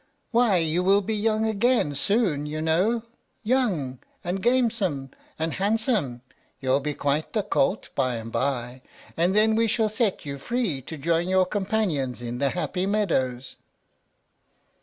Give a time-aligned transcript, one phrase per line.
[0.31, 3.03] "Why, you will be young again soon, you know,
[3.43, 6.23] young, and gamesome, and handsome;
[6.59, 8.81] you'll be quite a colt, by and by,
[9.15, 13.57] and then we shall set you free to join your companions in the happy meadows."